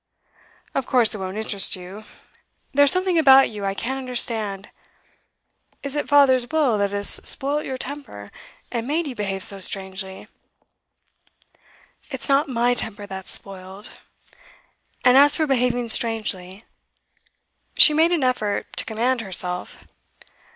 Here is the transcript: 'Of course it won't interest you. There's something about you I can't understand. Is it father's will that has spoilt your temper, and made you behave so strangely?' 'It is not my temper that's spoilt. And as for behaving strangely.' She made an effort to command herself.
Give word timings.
'Of 0.73 0.87
course 0.87 1.13
it 1.13 1.19
won't 1.19 1.37
interest 1.37 1.75
you. 1.75 2.05
There's 2.73 2.91
something 2.91 3.19
about 3.19 3.51
you 3.51 3.65
I 3.65 3.75
can't 3.75 3.99
understand. 3.99 4.71
Is 5.83 5.95
it 5.95 6.07
father's 6.09 6.49
will 6.51 6.79
that 6.79 6.89
has 6.89 7.21
spoilt 7.23 7.65
your 7.65 7.77
temper, 7.77 8.31
and 8.71 8.87
made 8.87 9.05
you 9.05 9.13
behave 9.13 9.43
so 9.43 9.59
strangely?' 9.59 10.27
'It 12.09 12.19
is 12.19 12.27
not 12.29 12.49
my 12.49 12.73
temper 12.73 13.05
that's 13.05 13.31
spoilt. 13.31 13.91
And 15.05 15.17
as 15.19 15.37
for 15.37 15.45
behaving 15.45 15.87
strangely.' 15.89 16.63
She 17.77 17.93
made 17.93 18.11
an 18.11 18.23
effort 18.23 18.75
to 18.77 18.85
command 18.85 19.21
herself. 19.21 19.85